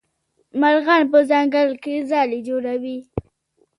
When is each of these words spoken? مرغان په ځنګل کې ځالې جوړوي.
مرغان 0.61 1.03
په 1.11 1.19
ځنګل 1.29 1.69
کې 1.83 1.95
ځالې 2.09 2.39
جوړوي. 2.47 2.97